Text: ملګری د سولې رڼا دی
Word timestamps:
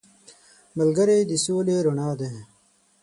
ملګری 0.77 1.19
د 1.29 1.31
سولې 1.45 1.75
رڼا 1.85 2.09
دی 2.19 2.31